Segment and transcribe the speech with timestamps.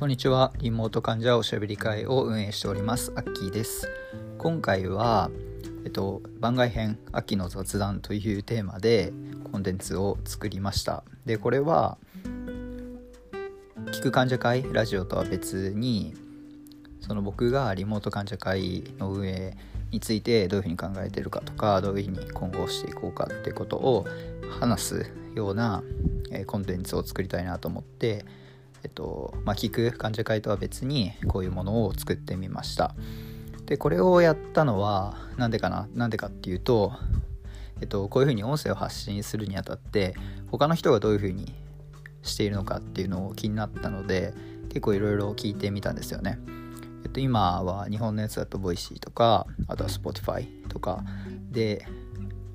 [0.00, 0.54] こんにちは。
[0.60, 3.12] リモート患者おしゃべり会を運営しております。
[3.16, 3.86] アッキーです。
[4.38, 5.30] 今回は
[5.84, 9.12] えっと番外編秋の雑談というテーマで
[9.52, 11.04] コンテンツを作りました。
[11.26, 11.98] でこれは
[13.92, 16.14] 聞く患者会ラジオとは別に
[17.02, 19.54] その僕がリモート患者会の運営
[19.90, 24.06] についてどういうふうに考えてるかとかどういうふうに今後していこうかってことを
[24.60, 25.82] 話すような
[26.46, 28.24] コンテンツを作りたいなと思って
[28.82, 32.94] えっとまあ、聞く患者会とは別にこういうものを作ってみました。
[33.66, 35.88] でこれをやったのは何でかな？
[35.94, 36.92] なんでかっていうと、
[37.80, 40.14] えっと、こういうふうに音声を発信するにあたって
[40.50, 41.54] 他の人がどういうふうに
[42.22, 44.34] しているのかっていうのを気になったので
[44.70, 46.38] 結構いろいろ聞いてみたんですよね。
[47.04, 51.04] えっと、今は日本のやつだと voicy とかあとは Spotify とか
[51.50, 51.86] で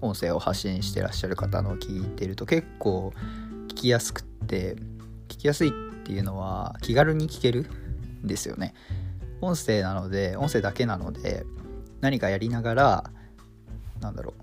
[0.02, 3.14] 音声を発信してらっしゃる方のを聞いてると結構
[3.70, 4.76] 聞きやすくって
[5.30, 7.66] 聞きやすいってていうのは気軽に聞ける
[8.23, 8.73] んですよね。
[9.42, 11.45] 音声なので音声だけなので
[12.02, 13.03] 何かやりながら
[14.00, 14.33] なんだろ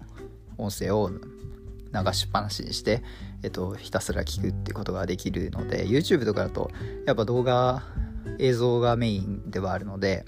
[0.59, 3.03] う音声を流しっぱなしにして、
[3.43, 6.71] えっと、ひたすら聞くってことができるので YouTube とかだと
[7.07, 7.83] やっぱ動画
[8.39, 10.25] 映像がメインではあるので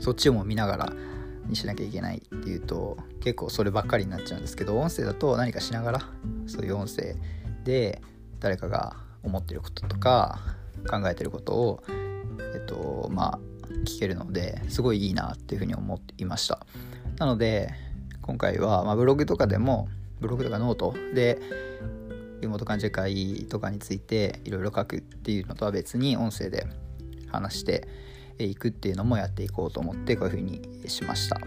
[0.00, 0.92] そっちも見ながら
[1.46, 6.00] にしなきゃいけないっていうと結構そればっかりになっちゃうんですけど音声だと何かしながら
[6.46, 7.14] そういう音声
[7.64, 8.02] で
[8.40, 8.96] 誰かが
[9.28, 10.40] 思ってることとか
[10.90, 11.82] 考えてることを
[12.54, 13.38] えっとまあ
[13.84, 16.66] 聞けるのですごいいいなっていうふうに思っていました。
[17.18, 17.70] なので
[18.22, 19.88] 今回は、まあ、ブログとかでも
[20.20, 21.38] ブログとかノートで
[22.40, 26.66] リモート患者会とかについていろいろ書くっていうのとは別に音声で
[27.30, 27.88] 話して
[28.38, 31.40] いくっていうのもやっていこうと思ってこういうふうにしました。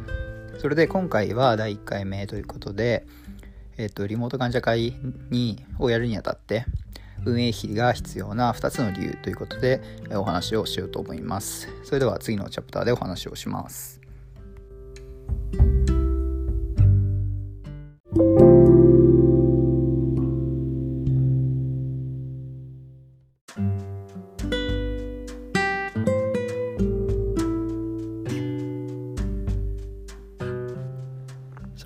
[0.60, 3.08] それで今回は第1回目ということで、
[3.78, 4.96] えっと、リモート患者会
[5.30, 6.66] にをやるにあたって
[7.26, 9.82] 運営費が必要な2つの理由ということで
[10.14, 11.68] お話をしようと思います。
[11.84, 14.02] それでは次のチャプターでお話をします。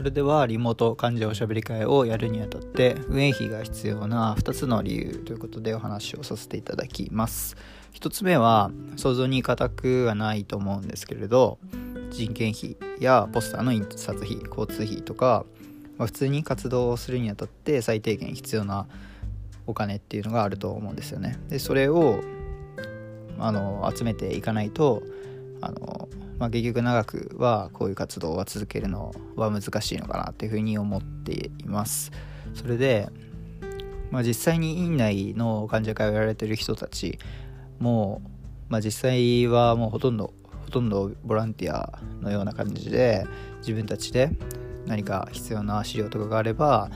[0.05, 7.57] れではリモート患者おしゃべり会をやるにあたって運営費が必要な2つの理由ということでお話をさせていただきます。
[7.93, 11.57] 1つ目は想像に難くはないと思うんですけれど
[12.11, 15.45] 人件費やポスターの印刷費交通費とか、
[15.97, 18.85] まあ、普通に活動をするにあたって最低限必要な
[19.65, 21.39] お金っていうのがあると思うんですよね。
[21.49, 22.19] でそれを
[23.39, 25.01] あの集めていかないと
[25.61, 26.07] あの
[26.37, 32.11] まあ、結局長くはこういう活動は続けるのは難しいのかなっていうふうに思っています。
[32.53, 33.09] それで、
[34.11, 37.19] まあ、実際に院内の患者会をやられてる人たち
[37.79, 38.21] も、
[38.69, 40.33] まあ、実際はもうほとんど
[40.65, 43.25] ほとんどボランティアのような感じで
[43.59, 44.31] 自分たちで
[44.85, 46.89] 何か必要な資料とかがあれば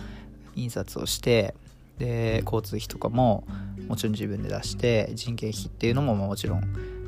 [0.55, 1.55] 印刷をして
[1.97, 3.45] で交通費とかも
[3.87, 6.98] もちろん自分で出して人件費っていうのももちろん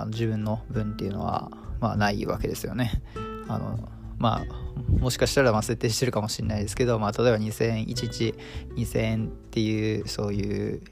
[0.00, 3.02] あの自分の分っていうのはまあ、ないわけですよね。
[3.48, 3.78] あの
[4.18, 8.34] まあ、もしかしたらま設定してるかもしれないですけど、まあ、例えば2000円1日
[8.74, 10.82] 2000円っていうそういう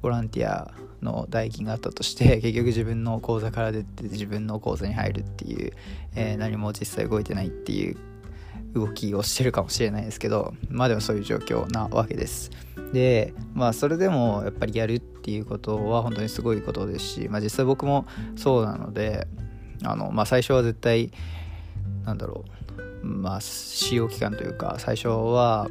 [0.00, 5.72] ボランティアの代金があったとして 結局自分の口座から出て自分の口座に入るっていう、
[6.14, 7.96] えー、何も実際動いてないっていう
[8.74, 12.50] 動きをしてるかもしれないですけどまあでもそういう状況なわけです。
[12.92, 19.26] でまあそれでもやっぱりやるっていうことは本当にすごいことですし、まあ、実際僕もそうなので
[19.84, 21.12] あの、まあ、最初は絶対
[22.04, 22.44] なんだろ
[23.02, 25.68] うまあ使用期間というか最初は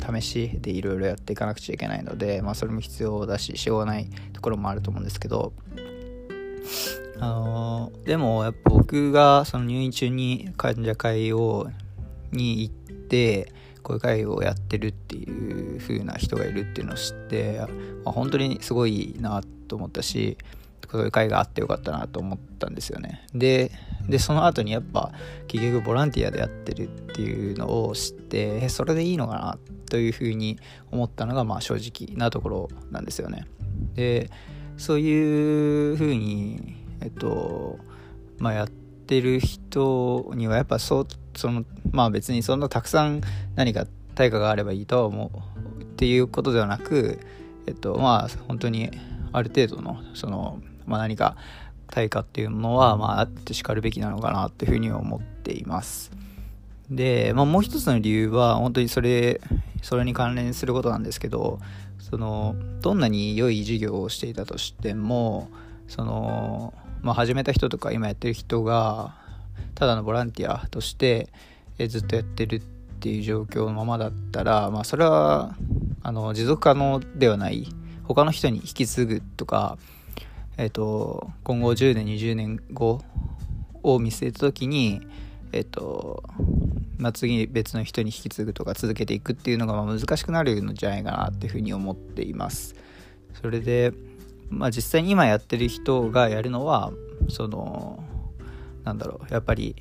[0.00, 5.52] 試しでいろいろやっていかなくちゃいけないので、まあ、それも必要だししょうがないところもあると思うんですけど
[7.18, 11.68] あのでもやっぱ僕がその入院中に患者会を
[12.32, 13.52] に行って
[13.82, 17.60] こういう会をやってるっていう風な人がいるっていうのを知って、
[18.04, 20.36] まあ、本当にすごいなと思ったし
[20.90, 23.24] そういう会があってよかったなと思ったんですよね。
[23.32, 23.70] で
[24.08, 25.12] でその後にやっぱ
[25.46, 30.58] 結局ボランティアでやってるっていうのを知ってそれでいいのかなというふうに
[30.90, 33.46] 思ったのがまあ正直なところなんですよね。
[33.94, 34.30] で
[34.76, 37.78] そういうふうにえっと
[38.38, 41.06] まあやってる人にはやっぱそう
[41.40, 43.22] そのまあ別にそんなたくさん
[43.56, 45.30] 何か対価があればいいとは思
[45.78, 47.18] うっていうことではなく
[47.66, 48.90] えっとまあ本当に
[49.32, 50.60] ある程度のその
[50.90, 51.36] まあ、何か
[51.86, 56.10] 対価っていうものは、まあ、あってしかるべきなのかなっていうふうに思っています。
[56.90, 59.40] で、まあ、もう一つの理由は本当にそれ
[59.82, 61.60] それに関連することなんですけど
[62.00, 65.48] そのどんなに良い授業をしていたとしても
[65.86, 69.14] その、まあ、始めた人とか今やってる人が
[69.80, 71.30] ただのボランティアとして
[71.88, 75.56] ずっとやってるっていう状況のままだったら、まあ、それは
[76.02, 77.66] あの持続可能ではない
[78.04, 79.78] 他の人に引き継ぐとか、
[80.58, 83.00] えーと、今後10年20年後
[83.82, 85.00] を見据えた時に、
[85.52, 86.24] えーと
[86.98, 92.74] まあ、次別の人に引き継ぐとか続けていくっていうのがま難しくなるんじゃないかなっていうふうに思っています。
[93.40, 93.94] それで、
[94.50, 96.92] まあ、実際に今やってる人がやるのは
[97.30, 98.04] その
[98.90, 99.76] なんだろうやっぱり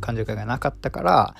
[0.00, 1.34] 感情会がなかったから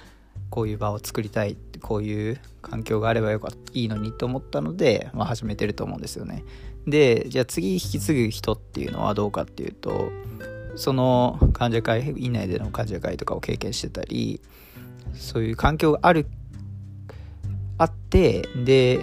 [0.50, 6.44] こういう場を作りたいこういう環境があればよかったいいのにと思ったので、まあ、始めてると思うんですよね。
[6.86, 10.10] でじゃあ次引き継ぐ人っていうのはどうかっていうと
[10.76, 14.40] その患者会以内での患者会とかを経験してたり
[15.14, 16.26] そういう環境がある
[17.78, 19.00] あってで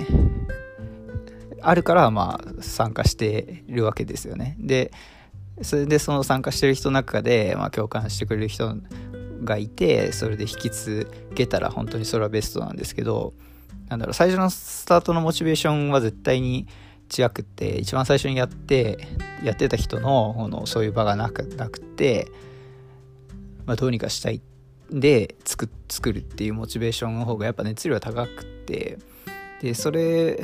[1.62, 4.56] あるからまあ参加してるわけですよね。
[4.60, 4.92] で
[5.62, 8.76] それでその参加してる人の中で、まあ、共感してくれる人
[9.44, 13.34] がいてそれで引き継げたら本当にそれはベストなんですけど
[13.90, 16.68] なんだろう最初のスタートのモチベーションは絶対に
[17.16, 19.08] 違くって一番最初にやって
[19.44, 22.28] やってた人のこのそういう場がなくなくて、
[23.66, 24.42] まあ、どうにかしたい
[24.90, 28.98] で作作るっていうモチベーションの方がやっぱ熱量が高くて
[29.62, 30.44] でそれ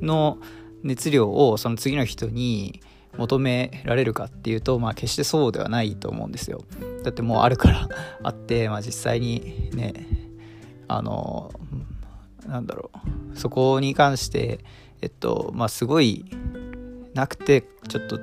[0.00, 0.38] の
[0.82, 2.80] 熱量をその次の人に
[3.16, 6.64] 求められるかっていうと、まあ、決してそうではないと思うんですよ。
[7.02, 7.88] だってもうあるから
[8.22, 10.06] あって、まあ、実際にね
[10.88, 11.52] あの
[12.46, 12.90] なんだろ
[13.32, 14.60] うそこに関して
[15.00, 16.24] えっとまあすごい
[17.14, 18.18] なくてちょっと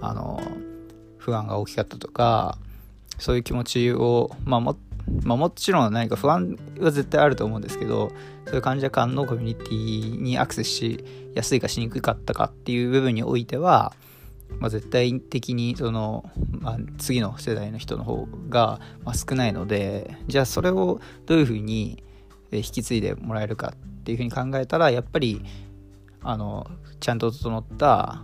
[0.00, 0.40] あの
[1.18, 2.58] 不安が大きかったとか
[3.18, 4.76] そういう気持ちを、まあも
[5.22, 8.10] まあ、もちろん何か不安は絶対あると思うんですけど
[8.46, 11.04] そういう患者間のコミュニティにアクセスし
[11.34, 13.92] やすいかしにくかったかっていう部分においては
[14.58, 22.02] まあ、絶対的にその、まあ、次の世代の人の方が、ま、少ないのでじゃあそれをどういうふうに
[22.50, 25.44] 引き継いでもらえるかっていうふうに考えたらやっぱり
[26.22, 26.66] あの
[27.00, 28.22] ちゃんと整った、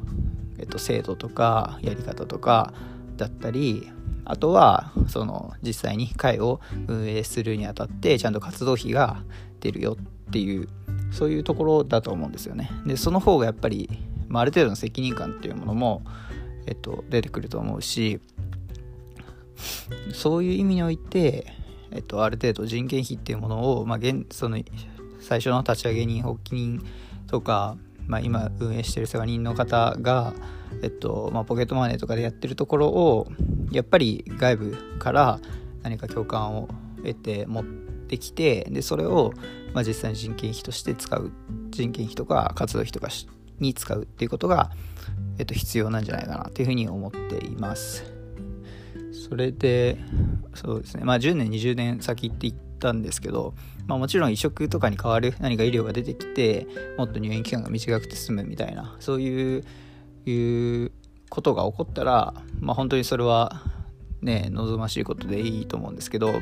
[0.59, 2.73] えっと、制度とかやり方とか
[3.17, 3.91] だったり
[4.25, 9.23] あとはその実際に会を運営するにあたってちゃんと活動費が
[9.61, 9.97] 出るよ
[10.29, 10.69] っていう
[11.11, 12.71] そういうところだと思うんですよね。
[12.87, 13.91] でその方がやっぱり
[14.31, 16.03] まあ、ある程度の責任感っていうものも、
[16.67, 18.21] えっと、出てくると思うし
[20.15, 21.53] そういう意味において、
[21.91, 24.59] えっと、ある程度人件費っていうものを、まあ、現その
[25.21, 26.83] 最初の立ち上げ人発起人
[27.27, 30.33] とか、まあ、今運営している世話人の方が、
[30.83, 33.29] えっとまあ、ポケットマネーとかでやってるところを
[33.73, 35.41] やっぱり外部から
[35.83, 36.69] 何か共感を
[36.99, 39.33] 得て持ってきてでそれを、
[39.75, 41.33] まあ、実際に人件費として使う
[41.71, 43.27] 人件費とか活動費とかし
[43.61, 44.71] に使うっていうことが、
[45.39, 48.05] えっと、必要なんじゃないかなというふうに思っています。
[49.13, 49.99] それで、
[50.55, 53.55] そうですね、まあ10年、20年先って言ったんですけど、
[53.87, 56.67] まあもちろん移植とかに代わる何か医療が出てきて、
[56.99, 59.65] もっと入院期間が短くて済むみたいな、そういう、
[60.27, 60.93] いう
[61.29, 63.63] ことが起こったら、まあ本当にそれは
[64.23, 66.33] ね、望ましいことでいいと思うんですけど、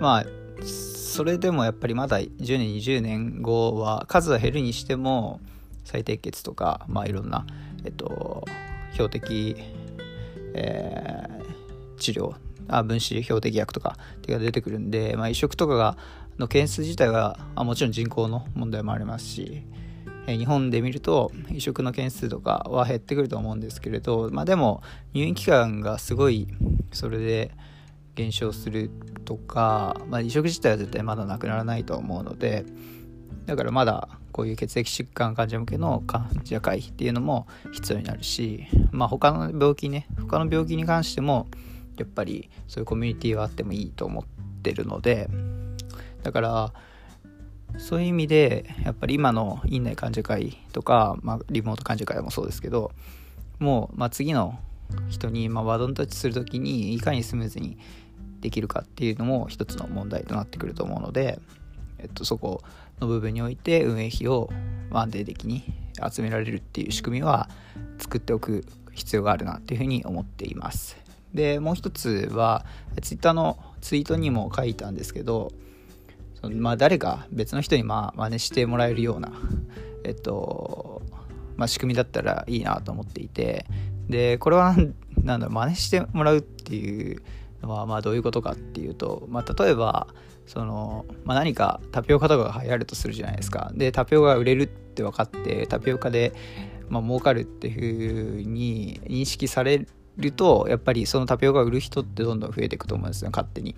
[0.00, 0.24] まあ、
[0.64, 5.40] それでもやっぱりまだ10年20年後は数は減るにしても
[5.84, 7.46] 再低血とか、まあ、いろんな、
[7.84, 8.44] えっと、
[8.92, 9.56] 標的、
[10.54, 12.34] えー、治療
[12.68, 15.96] あ分子標的薬とか手が出てくるんで、まあ、移植とかが
[16.38, 19.62] の件数自体はあもちろん人口の問題もありますし、
[20.26, 24.82] えー、日本で見ると移植の件数とかは減ってくると思うんですけれど、まあ、でも
[25.12, 26.48] 入院期間がすごい
[26.92, 27.50] それで
[28.14, 28.90] 減少する
[29.24, 32.64] とか、まあ、移植自体は絶対まだなくならないと思うので
[33.46, 41.48] だからまだこういう血液疾患患者向けの患者会っていうのも必要になるし、まあ、他の病気ね他の病気に関しても
[41.96, 44.24] やっぱりそういうコミュニティはあってもいいと思っ
[44.62, 45.28] てるので
[46.22, 46.72] だから
[47.78, 52.92] そういう意味でやっぱり今の院内患者会とか、まあ、リモート患者会もそうですけど
[53.58, 54.58] もう、まあ、次の
[55.08, 57.78] 人に、まあ、ワドンタッチする時にいかにスムーズに
[58.40, 61.38] できるかっていうのも一つの問題となってくると思うので、
[62.02, 62.62] えっと、そこ
[63.00, 64.50] の部分において運営費を
[64.90, 65.64] 安定的に
[66.10, 67.48] 集められるっていう仕組みは
[67.98, 70.96] 作っておく必要があるなっていうふうに思っています。
[71.34, 72.64] でもう一つは
[73.00, 75.52] Twitter のツイートにも書いたんですけど
[76.40, 79.30] そのまあ誰か別の人にまあ真似してもらえるような、
[80.04, 81.02] えっと
[81.56, 83.66] まあ、仕組みだったらいいなと思っていて
[84.08, 84.74] でこれは
[85.22, 87.22] なんだろう真似してもらうっていう
[87.62, 90.08] のはまあどういうことかっていうと、まあ、例えば
[90.46, 96.32] その、まあ、何かタピオカとかが流行るとするじゃないですかでタピオカが売れるって分かってタピオカで
[96.88, 99.86] まあ儲かるっていう風に認識され
[100.16, 103.74] るとやっぱりそのタピオカを売る人ってどんどん増えていくと思うんですよ勝手に。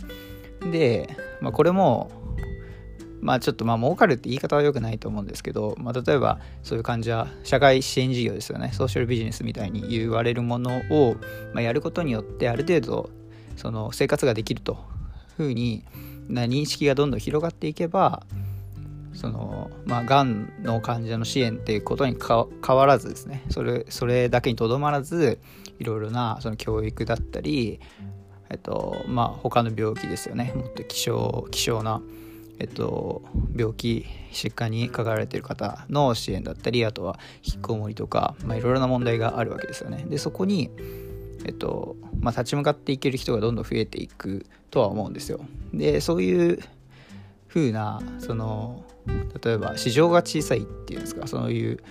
[0.70, 2.10] で、まあ、これも
[3.22, 11.16] まあちょっとまあ儲かるって言い方は良くないと思うんですけど、まあ、例えばそういう感じは社会支援事業ですよねソーシャルビジネスみたいに言われるものを、
[11.54, 13.10] まあ、やることによってある程度
[13.56, 14.78] その生活ができるという
[15.36, 15.84] ふうに
[16.28, 18.24] な認識がどんどん広がっていけば
[19.14, 25.38] そのまあがんの患者の支援っていうことに変わらずですねそれそれだけにとどまらず
[25.78, 27.80] いろいろなその教育だったり
[28.50, 30.52] えっとまあ他の病気ですよね。
[30.54, 32.00] もっと希少希少な
[32.58, 33.22] えっと、
[33.56, 40.04] 病気疾患にかかられてる方の支援だったりあとは引きこもりとか、まあ、いろいろな問題があるわけですよね。
[40.08, 40.70] でそこに、
[41.44, 45.40] えっとまあ、立ち向かっていける人がどんどん増えていくとは思うんですよ。
[45.72, 46.58] でそういう
[47.48, 48.84] 風なその
[49.42, 51.26] 例えば市場が小さいっていうんですか。
[51.26, 51.82] そういう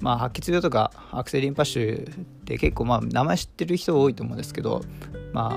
[0.00, 4.82] まあ、白血病とかアクセリンパッシュって結構まあ名前知ってる人多いと思うんですけど、
[5.32, 5.56] まあ、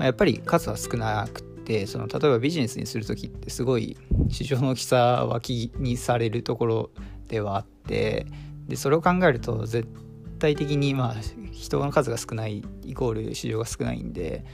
[0.00, 3.96] あ、やっぱり数は少なくてその例えばビジネスにする時ってすごい
[4.28, 6.90] 市場の大きさは気にされるところ
[7.28, 8.26] ではあって
[8.68, 9.88] でそれを考えると絶
[10.38, 11.16] 対的にまあ
[11.52, 14.44] 人の数が少ないイコール市場が少ないんで、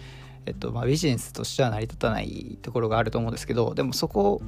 [0.46, 4.42] えっとまあ、ビジネスとしては成り立たないところがあると思うんですけどでもそこ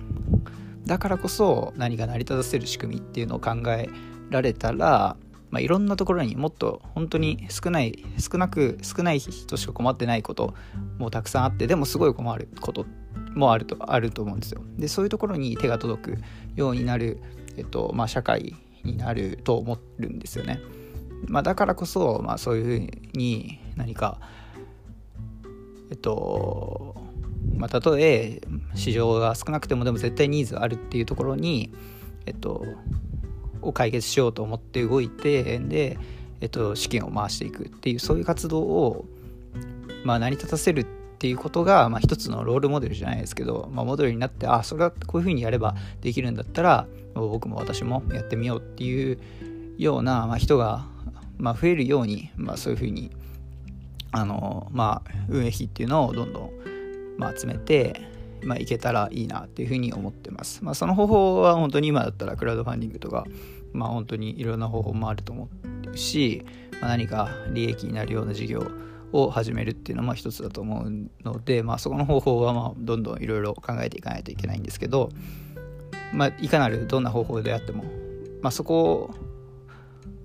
[0.84, 3.88] だからこそ何か成り立たせる仕組みっていうのを考え
[4.30, 5.16] られたら
[5.50, 10.54] まあ、いろんなところにもっと本当に少ない少なく少ない人しか困ってないこと
[10.98, 12.84] もたくさんあってでもすごい困ること
[13.34, 14.62] もあるとあると思うんですよ。
[14.76, 16.18] でそういうところに手が届く
[16.56, 17.20] ようになる、
[17.56, 20.60] えっとまあ、社会になると思るんですよね。
[21.26, 24.18] まあ、だからこそ、まあ、そういうふうに何か
[25.90, 26.96] えっと
[27.54, 28.40] まあ、たとえ
[28.74, 31.72] 市場が少なくてもでも絶対ニーズあるっていうところに、
[32.26, 32.64] えっと、
[33.62, 35.98] を解決しようと思って動いてで、
[36.40, 39.06] えっと、資金を回していくっていうそういう活動を、
[40.04, 40.84] まあ、成り立たせるっ
[41.18, 49.18] ていうことが、まあ、一つのロールモデルじゃないですけど、まあ、モデルになってあそれはこういうふうにやればできるんだったら僕も私もやってみようっていう
[49.78, 50.86] ような、まあ、人が、
[51.38, 53.10] まあ、増えるように、まあ、そういうふうに
[54.12, 56.50] あの、まあ、運営費っていうのをどんどん、
[57.18, 58.00] まあ、集めて
[58.42, 60.64] まあ、いけたらいいなっていうふうに思ってます。
[60.64, 63.24] まあ、その方法は本当に今だったらクラウドファンディングとか、
[63.72, 65.48] まあ、本当にいろんな方法もあると思
[65.92, 66.44] うし、
[66.80, 68.66] まあ、何か利益になるような事業
[69.12, 70.92] を始めるっていうのも一つだと思う
[71.24, 75.10] ので、まあ、そこの方法はまあどんどんいろいろ考えていかないといけないんですけど、
[76.12, 77.84] まあ、いかなるどんな方法であっても、
[78.42, 79.10] まあ、そこ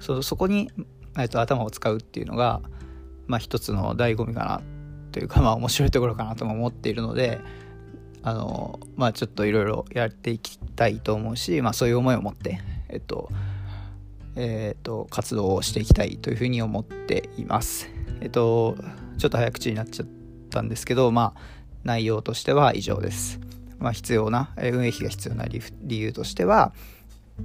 [0.02, 0.70] そそこに、
[1.18, 2.62] えっと、頭を使うっていうのが、
[3.28, 4.62] まあ、一つの醍醐味かな
[5.12, 7.40] というか、まあ、面白いところかなとも思っているので、
[8.24, 13.30] あのまあちょっといろいろやっていきたいと思うし、まあ、そういう思いを持ってえっと
[14.36, 17.90] えっと活動をしていきたいというふうに思っています。
[18.22, 18.76] えっと
[19.18, 20.08] ちょっと早口になっちゃっ
[20.50, 21.40] たんですけどまあ
[21.84, 23.40] 内容としては以上です。
[23.80, 26.74] まあ必要な運営費が必要な理由としては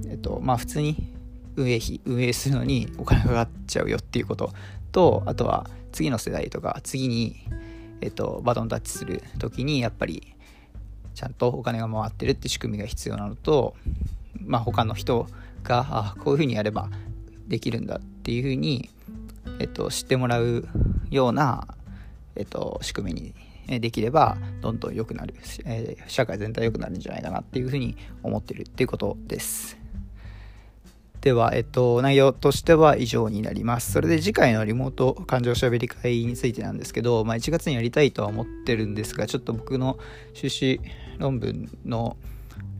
[0.07, 1.16] えっとまあ普通に
[1.57, 4.53] 運営費運営するのにお金かかっちゃうよっていうこと
[4.91, 7.35] とあとは次の世代とか次に
[8.01, 10.35] えっと、バトンタッチする時にやっぱり
[11.15, 13.75] ちゃんとお金が回ってるって仕組みが必要なのと、
[14.45, 15.27] まあ、他の人
[15.63, 16.89] があこういうふうにやれば
[17.47, 18.89] できるんだっていうふうに、
[19.59, 20.67] えっと、知ってもらう
[21.09, 21.67] ような、
[22.35, 23.33] えっと、仕組み
[23.67, 25.33] にできればどんどん良くなる、
[25.65, 29.77] えー、社会全体良くなるんじゃないかなっていうふうに思ってるっていうことです。
[31.27, 33.91] では、えっと、内容としては以上になります。
[33.91, 39.99] それで次回のリモート感情しゃべり会についてなんですけど、まあ、1月にやりたいとは思ってるんですが、ちょっと僕の
[40.33, 40.79] 修士
[41.17, 42.15] 論文の、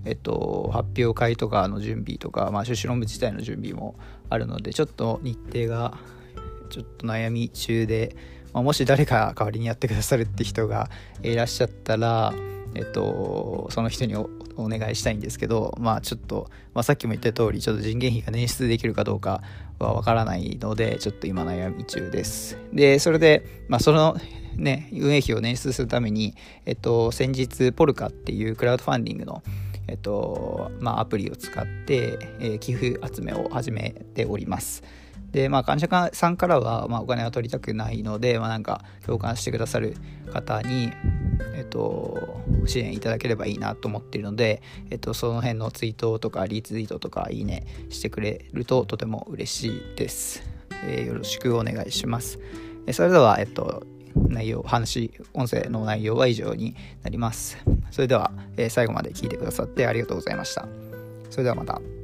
[0.05, 3.95] えっと、発表会とかの準備とか、まあ、修士論文自体の準備も
[4.29, 5.97] あるので、ちょっと日程が
[6.69, 8.15] ちょっと悩み中で、
[8.53, 10.89] まあ、もし誰か代わりにやってくださるって人が
[11.21, 12.33] いらっしゃったら、
[12.75, 19.41] えっと、その人にお願いしたいんですけど、まあちょっと、まあ、さっきも言った通り、ちょっと人件費が捻出できるかどうか
[19.79, 22.57] はわからないので、ちょっと今悩み中です。
[22.73, 24.17] で、それで、まあその
[24.55, 26.33] ね、運営費を捻出するために、
[26.65, 29.43] えっと、先日、ポルカっていうクラウドファンディングの、
[29.87, 34.83] えっと、まあアプリを使って、えー、寄付集めを始めております。
[35.31, 39.95] で、まあ、患者さんからは、まあ、お金は取りたくないので、まあ、なんか共感してくださる
[40.31, 40.91] 方に、
[41.55, 50.43] えっと、支援いただければいいなと思っているので、えっと、その辺のツイートとかリツイートとかいいねしてくれるととても嬉しいです。
[50.85, 52.39] えー、よろしくお願いします。
[52.85, 57.57] えそれでは、えっと、内容、話、音声の内容は以上になります。
[57.91, 60.67] それでは、えー、最後まで聞いてくださってありがとうございました。
[61.29, 61.96] それではまた。